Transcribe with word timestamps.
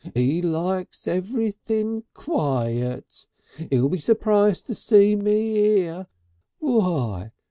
'E 0.17 0.41
likes 0.41 1.07
everything 1.07 2.01
Quiet. 2.15 3.27
He'll 3.69 3.87
be 3.87 3.99
surprised 3.99 4.65
to 4.65 4.73
see 4.73 5.15
me 5.15 5.55
'ere! 5.83 6.07
Why! 6.57 7.33